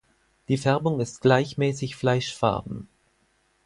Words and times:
Die 0.47 0.57
Färbung 0.57 0.99
ist 0.99 1.21
gleichmäßig 1.21 1.95
fleischfarben. 1.95 2.87